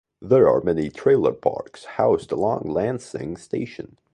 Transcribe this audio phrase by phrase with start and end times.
[0.19, 3.99] There are many trailer parks housed along Lansing Station.